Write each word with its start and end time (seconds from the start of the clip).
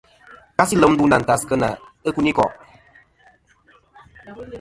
Kasi 0.57 0.73
lem 0.77 0.91
ndu 0.93 1.03
nɨ̀ 1.07 1.17
àntas 1.19 1.41
kena 1.49 1.67
ikunikò'. 2.07 2.55